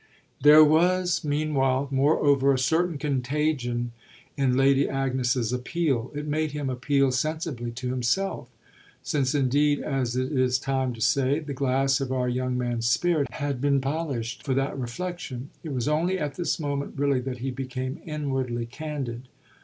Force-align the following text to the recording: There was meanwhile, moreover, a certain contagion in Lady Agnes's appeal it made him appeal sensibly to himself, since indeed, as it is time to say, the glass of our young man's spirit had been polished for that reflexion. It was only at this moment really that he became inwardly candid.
There 0.41 0.63
was 0.63 1.23
meanwhile, 1.23 1.87
moreover, 1.91 2.51
a 2.51 2.57
certain 2.57 2.97
contagion 2.97 3.91
in 4.35 4.57
Lady 4.57 4.89
Agnes's 4.89 5.53
appeal 5.53 6.11
it 6.15 6.25
made 6.25 6.53
him 6.53 6.71
appeal 6.71 7.11
sensibly 7.11 7.69
to 7.73 7.89
himself, 7.91 8.49
since 9.03 9.35
indeed, 9.35 9.79
as 9.79 10.15
it 10.15 10.31
is 10.31 10.57
time 10.57 10.93
to 10.93 11.01
say, 11.01 11.37
the 11.37 11.53
glass 11.53 12.01
of 12.01 12.11
our 12.11 12.27
young 12.27 12.57
man's 12.57 12.87
spirit 12.89 13.27
had 13.33 13.61
been 13.61 13.79
polished 13.79 14.41
for 14.41 14.55
that 14.55 14.75
reflexion. 14.75 15.51
It 15.63 15.71
was 15.71 15.87
only 15.87 16.17
at 16.17 16.33
this 16.33 16.59
moment 16.59 16.95
really 16.97 17.19
that 17.19 17.37
he 17.37 17.51
became 17.51 18.01
inwardly 18.03 18.65
candid. 18.65 19.27